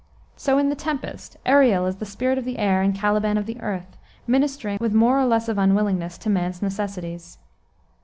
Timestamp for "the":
0.69-0.75, 1.97-2.07, 2.43-2.57, 3.45-3.61